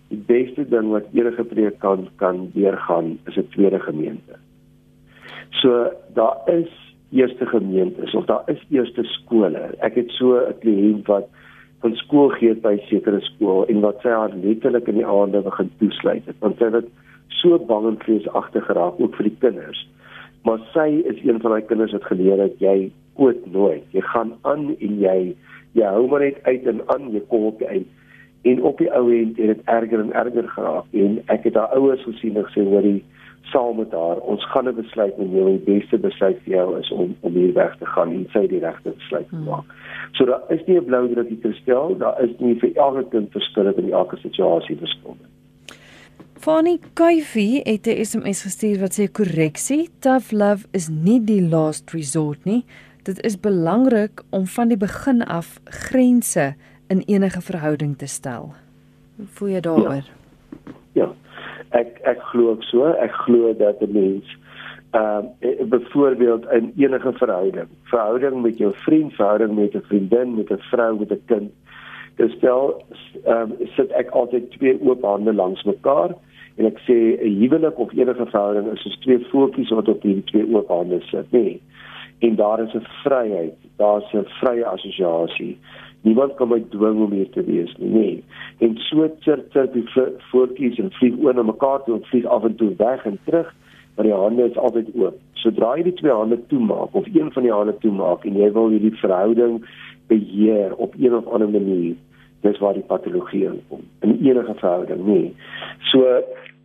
[0.10, 4.36] die beste ding wat enige predikant kan deurgaan is 'n tweede gemeente."
[5.62, 6.72] So daar is
[7.12, 9.76] eerste gemeentes of daar is eerste skole.
[9.80, 11.30] Ek het so 'n kliënt wat
[11.86, 15.70] van skool gee by sekere skool en wat sy haar letterlik in die aande begin
[15.82, 16.88] toesluit het want sy het
[17.42, 19.84] so bang en vreesagtig geraak ook vir die kinders
[20.45, 22.77] maar sy is een van daai kinders wat geleer het jy
[23.19, 25.19] koot nooit jy gaan aan en jy
[25.77, 27.88] jy hou maar net uit en aan jy kom op die eind
[28.45, 31.77] en op die ou end het dit erger en erger geraak en ek het haar
[31.79, 33.01] ouers gesien en gesê hoorie
[33.51, 34.19] saam met haar.
[34.19, 35.45] Ons gaan 'n besluit neem.
[35.45, 38.60] Die beste besluit vir jou is om om hier weg te gaan en sy die
[38.60, 39.65] regte besluit te maak.
[40.12, 43.31] So daar is nie 'n blou druk te stel, daar is nie vir elke kind
[43.31, 45.35] verskil in elke situasie verskil nie.
[46.45, 51.91] Fanny Kuifie het 'n SMS gestuur wat sê korreksie, tough love is nie die last
[51.91, 52.65] resort nie.
[53.03, 56.53] Dit is belangrik om van die begin af grense
[56.88, 58.53] in enige verhouding te stel.
[59.15, 60.05] Hoe voel jy daaroor?
[60.05, 60.12] Ja.
[60.93, 61.10] ja.
[61.69, 62.86] Ek ek glo ook so.
[62.86, 64.38] Ek glo dat 'n mens
[64.91, 70.51] ehm uh, byvoorbeeld in enige verhouding, verhouding met jou vriend, verhouding met 'n vriendin, met
[70.51, 71.51] 'n vrou, met 'n kind,
[72.38, 72.84] stel
[73.23, 76.13] ehm um, sit ek altyd twee oop hande langs mekaar
[76.56, 80.24] en ek sê 'n huwelik of enige verhouding is soos twee voetjies wat op hierdie
[80.32, 81.44] twee oop hande sit, nê.
[81.44, 81.62] Nee.
[82.20, 85.58] En daar is 'n vryheid, daar's 'n vrye assosiasie.
[86.02, 87.94] Niemand kan my dwing om hier te wees nie, nê.
[87.94, 88.24] Nee.
[88.60, 89.86] En so sit sit die
[90.32, 93.56] voetjies en vlieg oor na mekaar toe en vlieg af en toe weg en terug,
[93.96, 95.18] maar die hande is altyd oop.
[95.34, 98.70] Sodra jy die twee hande toemaak of een van die hande toemaak en jy wil
[98.70, 99.65] hierdie verhouding
[100.08, 101.96] beheer op een of ander manier,
[102.45, 105.36] dis waar die patologie inkom in enige verhouding nie.
[105.91, 106.05] So,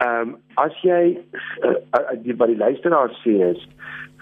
[0.04, 1.18] ehm um, as jy
[1.64, 3.66] uh, uh, by die luisteraar sê is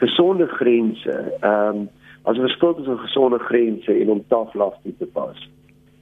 [0.03, 1.89] gesonde grense, ehm um,
[2.25, 5.39] as 'n verskil tussen gesonde grense en om love toe te pas.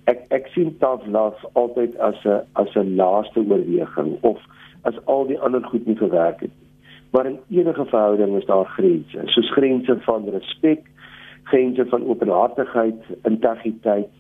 [0.04, 4.38] Ek ek sien love altyd as 'n as 'n laaste oorweging of
[4.82, 6.66] as al die ander goed nie gewerk het nie.
[7.10, 10.80] Maar in enige verhouding is daar grense, soos grense van respek,
[11.42, 14.10] grense van openhartigheid, integriteit,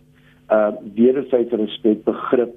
[0.50, 2.54] uh wederwysige respek, begrip,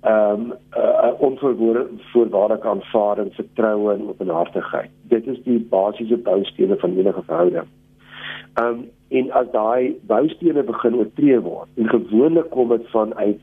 [0.00, 4.90] ehm um, uh, onvoorwaardelike aanvaarding, vertroue en openhartigheid.
[5.02, 7.68] Dit is die basiese boustene van enige verhouding.
[8.54, 13.40] Ehm um, en as daai boustene begin oortree word, en gewoonlik kom dit vanuit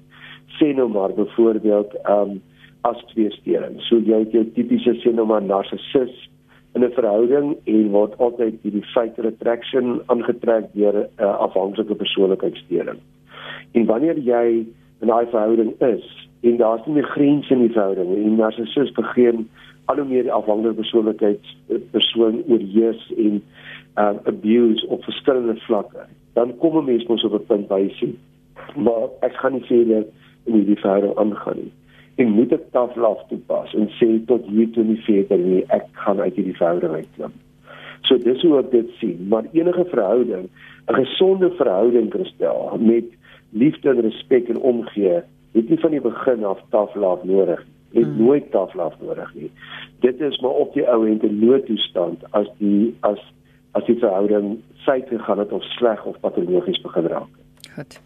[0.60, 2.42] sê nou maar byvoorbeeld ehm um,
[2.84, 3.70] as twee stene.
[3.88, 6.16] So jy het jou tipiese sê nou maar narcissus
[6.76, 13.00] in 'n verhouding en word altyd hierdie fatal attraction aangetrek deur 'n uh, afhanklike persoonlikheidssteuring.
[13.72, 14.66] En wanneer jy
[15.02, 16.06] in daai verhouding is
[16.42, 19.48] en daar's nie meer grense in die verhouding en narcissus begin
[19.86, 21.56] al hoe meer afhanklike persoonlikheids
[21.92, 23.42] persoon oorheers en
[23.98, 28.18] uh, abuse op verskillende vlakke, dan kom 'n mens mos op 'n punt jy sien
[28.76, 30.10] maar ek gaan nie sê dat
[30.50, 31.72] in hierdie verhouding aangaan nie.
[32.22, 36.22] Ek moet dit taflaf toepas en sê tot hier toe nie verder nie, ek gaan
[36.22, 37.34] uit hierdie verhouding uitklim.
[38.08, 40.50] So dis hoe ek dit sien, maar enige verhouding,
[40.90, 43.08] 'n gesonde verhouding kristel met
[43.54, 45.22] liefde en respek en omgee,
[45.54, 47.66] het nie van die begin af taflaaf nodig.
[47.94, 48.26] Het hmm.
[48.26, 49.52] nooit taflaaf nodig nie.
[50.00, 53.22] Dit is maar op die ou end 'n noodtoestand as die as
[53.72, 57.30] as die verhouding syt gegaan het of sleg of patologies begin raak.
[57.76, 58.02] Goed.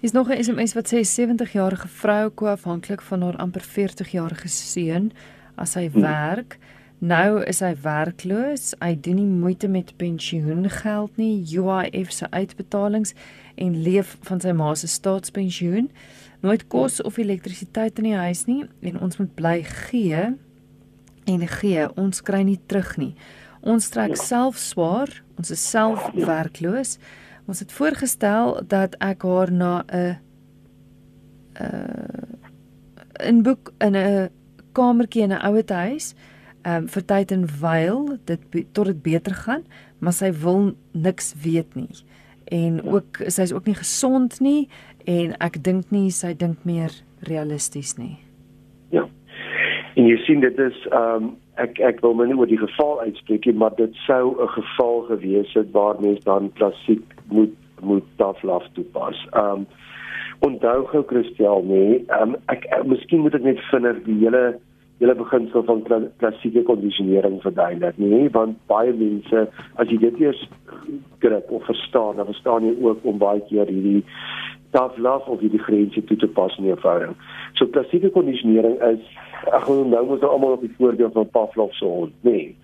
[0.00, 5.12] Is nog 'n SMS wat sê 70-jarige vrou koafhanklik van haar amper 40-jarige seun
[5.54, 6.02] as hy hmm.
[6.02, 6.58] werk.
[7.00, 8.74] Nou is hy werkloos.
[8.80, 13.14] Hy doen nie moeite met pensioengeld nie, UIF se uitbetalings
[13.60, 15.90] en leef van sy ma se staatspensioen.
[16.40, 20.30] Nooit kos of elektrisiteit in die huis nie en ons moet bly gee
[21.28, 21.86] en gee.
[22.00, 23.12] Ons kry nie terug nie.
[23.60, 24.22] Ons trek ja.
[24.22, 25.12] self swaar.
[25.36, 26.96] Ons is self werkloos.
[27.50, 30.16] Ons het voorgestel dat ek haar na 'n
[31.60, 32.40] uh
[33.20, 34.30] 'n boek in 'n
[34.72, 36.14] kamertjie in 'n ouete huis
[36.62, 38.40] ehm um, vir tyd en wyl dit
[38.72, 39.64] tot dit beter gaan,
[39.98, 41.88] maar sy wil niks weet nie
[42.50, 42.86] en ja.
[42.90, 44.68] ook sy is ook nie gesond nie
[45.08, 46.92] en ek dink nie sy dink meer
[47.28, 48.18] realisties nie.
[48.90, 49.06] Ja.
[49.96, 53.02] En jy sien dit is ehm um, ek ek wil my nie oor die geval
[53.04, 58.06] uitspreek nie, maar dit sou 'n geval gewees het waar mens dan klassiek moet moet
[58.16, 59.26] taflaf toepas.
[59.32, 59.66] Ehm um,
[60.40, 64.60] onthou gou Christel nê, ehm um, ek, ek miskien moet ek net vinnig die hele
[65.00, 65.82] hele beginsel van
[66.20, 69.46] klassieke kondisionering verduidelik nie want baie mense
[69.80, 70.42] as jy dit eers
[71.24, 74.04] grip of verstaan dan verstaan jy ook om baie keer hierdie
[74.72, 77.16] love of hierdie grense toe te pas in jou verhouding.
[77.58, 79.00] So klassieke kondisionering is
[79.50, 82.30] ag nou moet ons almal op die voorbeeld van Pavlov se hond, nê.
[82.30, 82.56] Nee.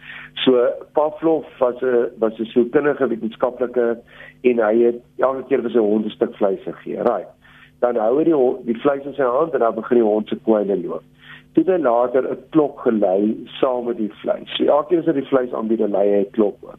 [0.45, 3.99] So Pavlov was 'n was 'n sielkundige wetenskaplike
[4.43, 7.03] en hy het elke keer vir sy hond 'n stuk vleis gegee.
[7.03, 7.29] Right.
[7.81, 10.37] Dan hou hy die, die vleis in sy hand en dan begin die hond se
[10.37, 11.03] kwyle loop
[11.57, 14.49] toe hy later 'n klok gelei saam met die vleis.
[14.57, 16.79] So elke keer as hy die vleis aanbied, lei hy 'n klok ook.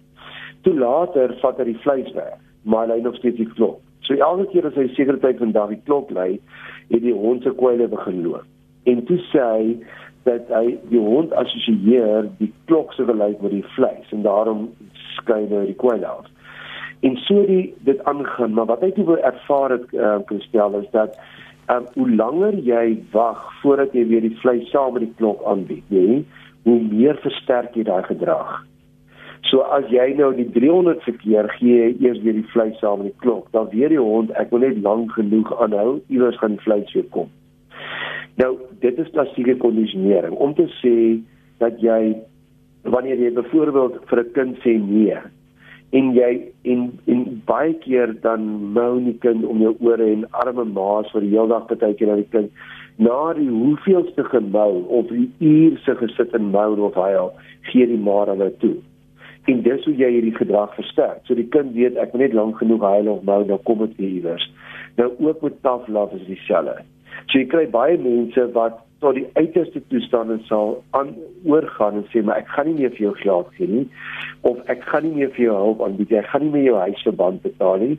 [0.63, 3.79] Toe later vat hy die vleis weg, maar hy nog steeds die klok.
[4.01, 6.39] So elke keer as hy sekere tyd van dag die klok lei,
[6.89, 8.45] het die hond se kwyle begin loop.
[8.85, 9.77] En toe sê hy
[10.23, 14.69] dat hy die hond assosieer die klok se gelyk met die vleis en daarom
[15.17, 16.27] skei hy die kwyle af.
[17.05, 20.87] En so die dit aangaan, maar wat hy toe ervaar het uh, kan stel is
[20.91, 21.17] dat
[21.73, 25.84] um, hoe langer jy wag voordat jy weer die vleis saam met die klok aanbied,
[25.93, 26.23] nê,
[26.67, 28.58] hoe meer versterk jy daai gedrag.
[29.47, 33.19] So as jy nou die 300 verkeer gee eers weer die vleis saam met die
[33.23, 37.08] klok, dan weet die hond ek wil net lank genoeg aanhou, iewers gaan vleis weer
[37.15, 37.30] kom.
[38.38, 40.95] Nou, dit is klassieke kondisionering om te sê
[41.62, 42.17] dat jy
[42.88, 45.17] wanneer jy byvoorbeeld vir 'n kind sê nee
[45.95, 46.32] en jy
[46.67, 51.23] en en baie keer dan mou die kind om jou ore en arme maas vir
[51.23, 52.52] die hele dag partykeer aan die kind
[52.97, 57.32] na die hoeveelste gemou of die uur se gesit en mou of hy al
[57.69, 58.76] gee die maar aan toe.
[59.47, 61.21] En dis hoe jy hierdie gedrag versterk.
[61.23, 64.02] So die kind weet ek moet net lank genoeg huil of mou dan kom dit
[64.10, 64.50] iewers.
[64.97, 66.82] Nou ook met love is dieselfde.
[67.28, 71.13] So jy kry baie mense wat tot die uiterste toestande sal aan
[71.45, 73.86] oorgaan en sê maar ek gaan nie meer vir jou geld gee nie
[74.49, 77.43] of ek gaan nie meer vir jou hulp aanbied ek gaan nie meer jou huisverband
[77.45, 77.97] betaal nie.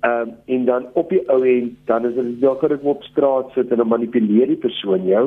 [0.00, 3.02] Ehm um, en dan op die ou end dan is dit dalk dat ek op
[3.04, 5.26] straat sit en dan manipuleer die persoon jou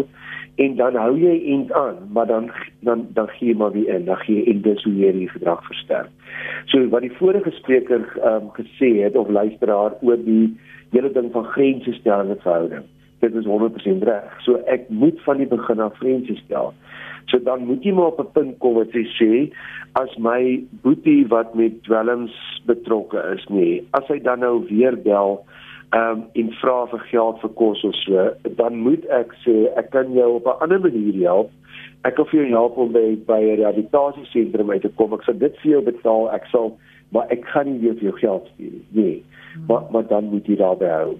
[0.65, 2.49] en dan hou jy end aan maar dan
[2.87, 5.29] dan dan gee jy maar weer in dan gee jy en dis hoe jy die
[5.35, 6.09] gedrag versterk.
[6.73, 10.57] So wat die vorige spreker ehm um, gesê het of luisteraar oor die
[10.89, 12.89] hele ding van grense stel in 'n verhouding
[13.23, 14.35] dit is 100% reg.
[14.45, 16.73] So ek moet van die begin af grense stel.
[17.31, 19.31] So dan moet jy maar op 'n punt kom wat jy sê
[19.99, 25.43] as my boetie wat met dwelms betrokke is nie, as hy dan nou weer bel
[25.93, 29.91] ehm um, en vra vir geld vir kos of so, dan moet ek sê ek
[29.91, 31.51] kan jou op 'n ander manier help.
[32.03, 35.13] Ek kan vir jou help om by by 'n rehabilitasiesentrum uit te kom.
[35.13, 36.31] Ek sal dit vir jou betaal.
[36.31, 36.77] Ek sal
[37.11, 39.03] maar ek kan nie weer vir jou geld stuur nie.
[39.03, 39.23] Nee.
[39.67, 41.17] Maar maar dan moet jy daarby hou.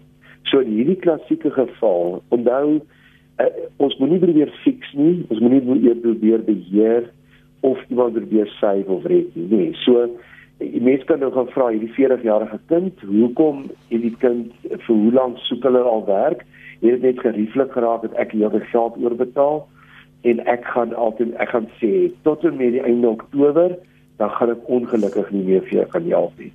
[0.49, 3.49] So in hierdie klassieke geval, onthou uh,
[3.84, 5.63] ons moenie probeer fix nie, ons moenie
[6.03, 7.10] probeer beheer
[7.63, 9.47] of iemand probeer save of red nie.
[9.51, 10.08] Nee, so
[10.63, 15.13] die mens kan nou gaan vra hierdie 40-jarige kind, hoekom het die kind vir hoe
[15.15, 16.43] lank soek hulle al werk?
[16.84, 19.63] Het dit net gerieflik geraak dat ek hierdie geld oorbetaal
[20.27, 21.93] en ek gaan altyd ek gaan sê
[22.27, 23.75] tot en met die einde Oktober
[24.21, 26.51] dan gaan ek ongelukkig nie meer vir jou kan help nie.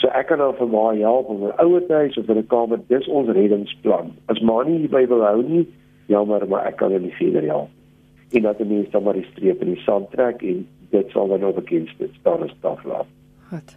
[0.00, 3.08] So ek kan dan vir ma help om 'n ouer huis of 'n kamer, dis
[3.08, 4.12] ons reddingsplan.
[4.28, 5.66] As ma nie hierby wil hou nie,
[6.08, 7.68] jammer, maar ek kan nie verder help.
[8.32, 11.40] En dat mense dan maar die streep in die sand trek en dit sal dan
[11.40, 11.88] nou bekend
[12.20, 13.06] staan as taf laat.
[13.50, 13.76] Goed.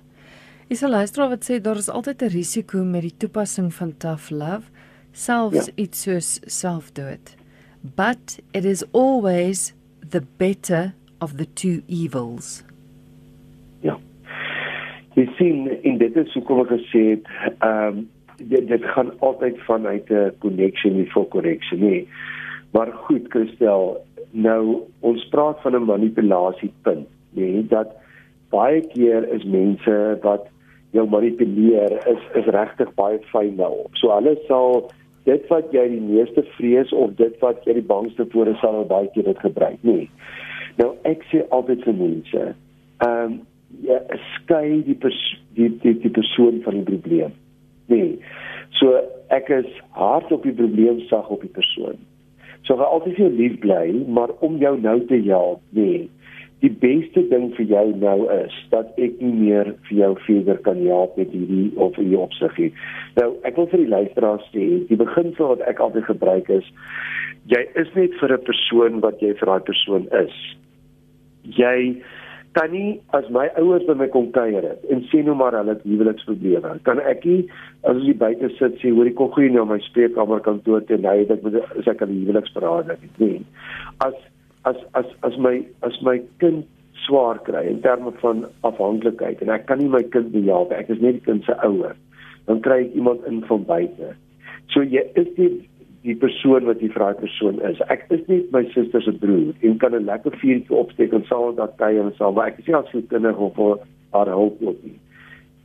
[0.69, 4.29] Is 'n luisteraar wat sê daar is altyd 'n risiko met die toepassing van tough
[4.29, 4.71] love,
[5.11, 5.71] selfs ja.
[5.75, 7.35] iets soos selfdood.
[7.95, 9.73] But it is always
[10.09, 12.63] the better of the two evils
[15.15, 18.03] jy sien en dit is hoekom ek gesê het ehm um,
[18.49, 22.07] dit dit gaan altyd vanuit 'n connection nie for correction nie.
[22.73, 23.97] Maar goed Christel
[24.31, 27.93] nou ons praat van 'n manipulasiepunt nê dat
[28.49, 30.47] baie keer is mense wat
[30.91, 33.95] jou manipuleer is is regtig baie fyn daarop.
[33.97, 34.91] So hulle sal
[35.23, 38.85] dit wat jy die meeste vrees of dit wat jy die bangste voor is sal
[38.85, 40.07] baie keer dit gebruik nê.
[40.77, 42.43] Nou ek sê altyd vir mense
[42.97, 43.41] ehm um,
[43.81, 43.99] ja,
[44.35, 45.19] skei die, pers
[45.57, 47.33] die die die persoon van die probleem.
[47.91, 48.17] Nee.
[48.79, 48.97] So
[49.33, 51.97] ek is hard op die probleem sag op die persoon.
[52.63, 56.07] So gaan altyd jou lief bly, maar om jou nou te help, nee.
[56.63, 60.79] Die beste ding vir jou nou is dat ek nie meer vir jou verder kan
[60.87, 62.69] help met hierdie of hierdie opsig nie.
[63.19, 66.69] Nou, ek wil vir die luisteraars sê, die beginsel wat ek altyd gebruik is,
[67.51, 70.37] jy is net vir 'n persoon wat jy vir daai persoon is.
[71.59, 71.99] Jy
[72.53, 75.85] kan nie as my ouers by my kom kuier en sê nou maar hulle het
[75.87, 76.75] huweliksprobleme.
[76.87, 77.47] Kan ek nie
[77.89, 81.09] as jy buite sit sê hoor ek kom gou na my spreekkamer kantoor toe en
[81.09, 83.41] hy dit moet as ek 'n huweliksverrader het nie.
[84.05, 84.13] As
[84.69, 86.65] as as as my as my kind
[87.05, 91.01] swaar kry in terme van afhanklikheid en ek kan nie my kind behelp ek is
[91.01, 91.95] net die kind se ouer
[92.47, 94.15] dan kry ek iemand in van buite.
[94.73, 95.51] So jy is nie
[96.03, 97.79] die persoon wat vir daai persoon is.
[97.93, 101.55] Ek is nie my suster se broer en kan 'n lekker vuurtjie opsteek en saam
[101.55, 103.79] dat kuier en saam, maar ek is nie as 'n kind of vir
[104.11, 104.99] haar hulp ook nie.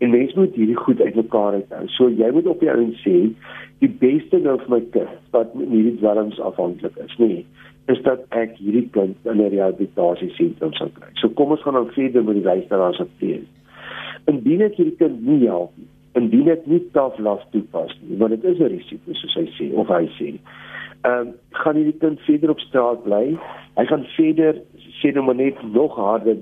[0.00, 1.88] En mens moet hierdie goed uitmekaar uithou.
[1.88, 3.34] So jy moet op die ou en sê
[3.80, 7.44] die beste nou vir my kind wat nie die dwelms afhanklik is nie
[7.88, 11.08] is dat ek hierdie kind in 'n rehabilitasie sentrum sal kry.
[11.14, 13.46] So kom ons gaan dan verder met die luisteraars op teen.
[14.26, 15.88] Indien ek hierdie kind nie help nie,
[16.18, 19.88] indien dit nie taflas toepas nie want dit is 'n risiko soos hy sê of
[19.88, 20.30] hy sê.
[21.02, 23.36] Ehm um, gaan hierdie kind verder op straat bly.
[23.78, 24.62] Hy gaan verder
[25.00, 26.36] sê nou maar net nog harder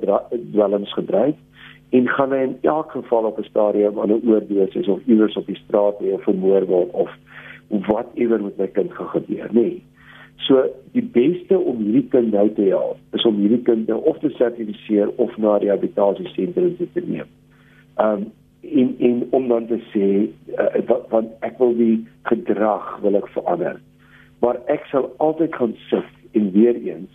[0.53, 1.37] dwelms gedryf
[1.91, 5.47] en gaan hy in elk geval op 'n stadium aan 'n oordosis of iewers op
[5.47, 7.11] die straat weer vermoor word of
[7.69, 9.53] wat ewer met my kind gaan gebeur, nê.
[9.53, 9.83] Nee.
[10.37, 14.19] So die beste om hierdie kind nou te help is om hierdie kind nou of
[14.19, 17.29] te sertifiseer of na 'n rehabilitasiesentrum te neem.
[17.97, 18.33] Ehm um,
[18.73, 20.09] en en om dan te sê
[20.59, 23.81] uh, want ek wil die gedrag wil ek verander.
[24.41, 27.13] Maar ek sal altyd gaan sit en weer eens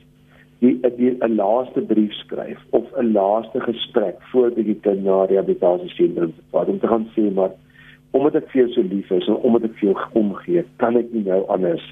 [0.62, 0.78] die
[1.20, 6.80] 'n laaste brief skryf of 'n laaste gesprek voordat die kind na rehabilitasiesentrum vat om
[6.80, 7.52] te gaan sê maar
[8.12, 11.12] omdat ek vir jou so lief is en omdat ek vir jou omgee, kan ek
[11.16, 11.84] nie nou anders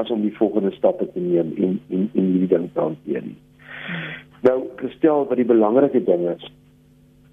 [0.00, 3.38] as om die volgende stappe te neem en en en hierdie ding te hanteer nie.
[4.46, 6.44] Nou, gestel wat die belangrike ding is.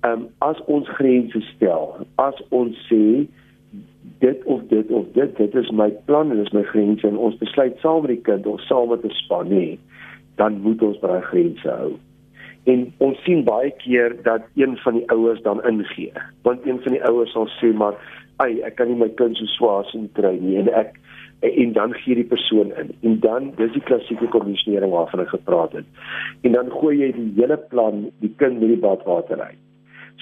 [0.02, 3.28] Ehm um, as ons grense stel, as ons sê
[4.22, 7.38] dit of dit of dit dit is my plan en dis my grense en ons
[7.38, 9.80] besluit saam met die kind of saam met 'n span nie
[10.42, 11.92] dan moet ons by grense hou.
[12.70, 16.14] En ons sien baie keer dat een van die ouers dan ingee.
[16.46, 17.96] Want een van die ouers sal sê maar,
[18.38, 21.00] "Ag, ek kan nie my kind so swaar sien kry nie." En ek
[21.42, 22.92] en dan gee die persoon in.
[23.02, 25.86] En dan dis die klassieke kondisionering waarvan ek gepraat het.
[26.42, 29.71] En dan gooi jy die hele plan die kind met die badwater uit.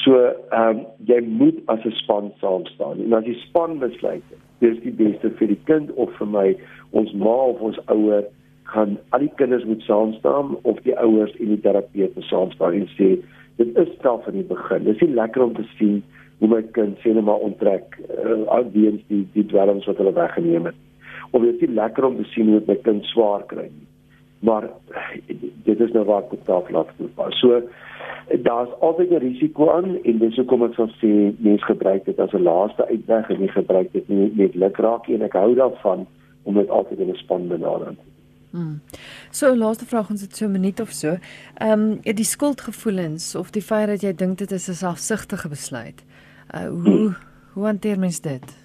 [0.03, 3.01] So, ehm um, jy moet as 'n span saam staan.
[3.03, 4.23] En as die span besluit,
[4.59, 6.55] dis die beste vir die kind of vir my,
[6.91, 8.23] ons ma of ons ouer
[8.71, 12.51] gaan al die kinders moet saam staan of die ouers en die terapeut moet saam
[12.55, 13.09] staan en sê
[13.59, 14.83] dit is straf in die begin.
[14.83, 16.03] Dit is nie lekker om te sien
[16.39, 20.15] hoe my kind sê net maar onttrek uh, al die die die dwelms wat hulle
[20.15, 20.79] weggeneem het.
[21.31, 23.88] Of dit is nie lekker om te sien hoe my kind swaar kry nie.
[24.39, 24.69] Maar
[25.63, 27.09] dit is nou waar ek dit laat toe.
[27.29, 27.61] So
[28.43, 32.33] daar's altyd 'n risiko aan en dis hoekom ek sal sê mense gebruik dit as
[32.33, 36.07] 'n laaste uitweg en nie gebruik dit nie net lukraak en ek hou daarvan
[36.43, 38.09] om dit altyd in 'n span benader te
[38.51, 38.81] Hmm.
[39.29, 41.17] So laaste vraag ons het so 'n minuut of so.
[41.57, 46.03] Ehm um, die skuldgevoelens of die feit dat jy dink dit is 'n selfsugtige besluit.
[46.55, 47.15] Uh hoe hmm.
[47.53, 48.57] hoe hanteer mens dit?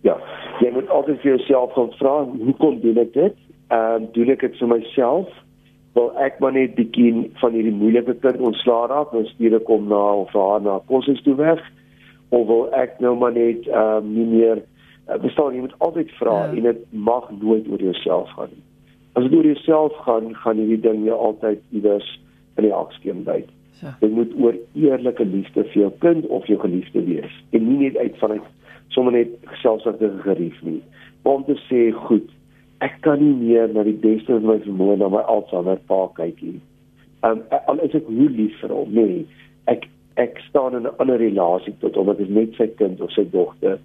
[0.00, 0.16] Ja,
[0.60, 3.34] jy moet altyd vir jouself gaan vra, hoe kom doen ek dit?
[3.70, 5.28] Ehm uh, doen ek dit vir myself?
[5.98, 9.88] Wil ek maar net bietjie van hierdie moeilike kind ontslaa raak, nou stuur ek hom
[9.90, 11.62] na of haar na koshuis toe weg?
[12.30, 16.10] Of wil ek nou maar net ehm uh, nie meer uh, bestaan jy moet altyd
[16.22, 16.50] vra ja.
[16.54, 18.66] en dit mag nooit oor jouself gaan nie
[19.12, 22.08] as dit oor jouself gaan, gaan hierdie ding jou altyd iewers
[22.58, 23.48] in die hakskeem byt.
[23.80, 23.94] Ja.
[24.02, 27.96] Dit moet oor eerlike liefde vir jou kind of jou geliefde wees en nie net
[27.96, 28.48] uit van uit
[28.94, 30.80] sommer net selfsugtige gerief nie.
[31.28, 32.28] Om te sê, goed,
[32.80, 36.42] ek kan nie meer na die beste van my vermoë na my Alzheimer pa kyk
[36.42, 36.60] nie.
[37.26, 39.24] Um al is ek hoe lief vir hom, nee,
[39.68, 39.88] ek
[40.20, 43.24] ek staan in 'n ander relasie tot hom, dit is net sy kind of sy
[43.32, 43.78] dogter